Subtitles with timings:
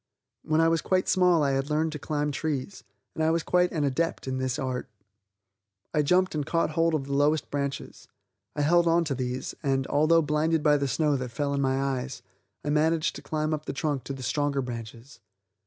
[0.41, 3.71] When I was quite small I had learned to climb trees, and I was quite
[3.71, 4.89] an adept in this art.
[5.93, 8.07] I jumped and caught hold of the lowest branches.
[8.55, 12.23] I held onto these, and, although blinded by the snow that fell in my eyes,
[12.65, 15.19] I managed to climb up the trunk to the stronger branches.